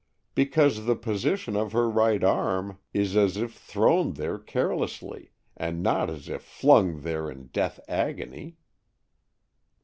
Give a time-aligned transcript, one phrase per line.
[0.33, 6.09] "Because the position of her right arm is as if thrown there carelessly, and not
[6.09, 8.57] as if flung there in a death agony."